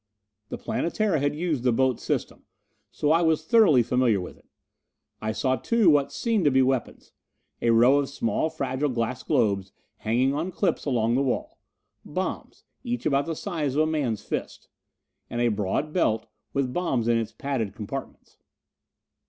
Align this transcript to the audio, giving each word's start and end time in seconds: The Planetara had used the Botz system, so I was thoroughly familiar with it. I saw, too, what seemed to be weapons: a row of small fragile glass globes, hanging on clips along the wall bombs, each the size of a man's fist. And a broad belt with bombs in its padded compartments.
The 0.49 0.57
Planetara 0.57 1.19
had 1.19 1.35
used 1.35 1.63
the 1.63 1.71
Botz 1.71 1.99
system, 2.01 2.45
so 2.89 3.11
I 3.11 3.21
was 3.21 3.45
thoroughly 3.45 3.83
familiar 3.83 4.19
with 4.19 4.35
it. 4.35 4.47
I 5.21 5.31
saw, 5.31 5.57
too, 5.57 5.91
what 5.91 6.11
seemed 6.11 6.43
to 6.45 6.49
be 6.49 6.63
weapons: 6.63 7.11
a 7.61 7.69
row 7.69 7.99
of 7.99 8.09
small 8.09 8.49
fragile 8.49 8.89
glass 8.89 9.21
globes, 9.21 9.71
hanging 9.97 10.33
on 10.33 10.51
clips 10.51 10.85
along 10.85 11.13
the 11.13 11.21
wall 11.21 11.59
bombs, 12.03 12.65
each 12.83 13.03
the 13.03 13.35
size 13.35 13.75
of 13.75 13.83
a 13.83 13.91
man's 13.91 14.23
fist. 14.23 14.69
And 15.29 15.39
a 15.39 15.49
broad 15.49 15.93
belt 15.93 16.25
with 16.51 16.73
bombs 16.73 17.07
in 17.07 17.19
its 17.19 17.31
padded 17.31 17.75
compartments. 17.75 18.39